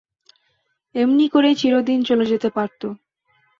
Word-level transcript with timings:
এমনি 0.95 1.25
করেই 1.29 1.55
চিরদিন 1.55 1.99
চলে 2.03 2.25
যেতে 2.25 2.49
পারত। 2.49 2.81